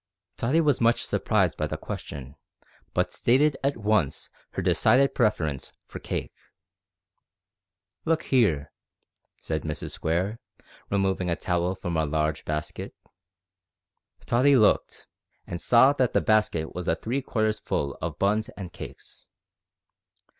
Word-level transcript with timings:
Tottie 0.35 0.61
was 0.61 0.81
much 0.81 1.05
surprised 1.05 1.57
by 1.57 1.67
the 1.67 1.77
question, 1.77 2.35
but 2.95 3.11
stated 3.11 3.55
at 3.63 3.77
once 3.77 4.31
her 4.53 4.61
decided 4.63 5.13
preference 5.13 5.71
for 5.85 5.99
cake. 5.99 6.33
"Look 8.03 8.23
here," 8.23 8.71
said 9.39 9.61
Mrs 9.61 9.91
Square, 9.91 10.39
removing 10.89 11.29
a 11.29 11.35
towel 11.35 11.75
from 11.75 11.97
a 11.97 12.05
large 12.07 12.45
basket. 12.45 12.95
Tottie 14.25 14.57
looked, 14.57 15.05
and 15.45 15.61
saw 15.61 15.93
that 15.93 16.13
the 16.13 16.21
basket 16.21 16.73
was 16.73 16.89
three 17.03 17.21
quarters 17.21 17.59
full 17.59 17.95
of 18.01 18.17
buns 18.17 18.49
and 18.57 18.73
cakes. 18.73 19.29